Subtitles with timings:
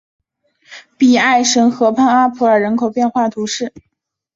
[0.97, 3.71] 比埃什河畔阿普尔人口变化图示